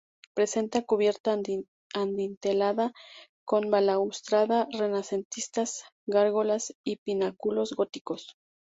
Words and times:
Presenta 0.33 0.81
cubierta 0.81 1.37
adintelada, 1.93 2.91
con 3.45 3.69
balaustrada 3.69 4.67
renacentista, 4.71 5.65
gárgolas 6.07 6.73
y 6.83 6.95
pináculos 6.95 7.73
góticos. 7.73 8.35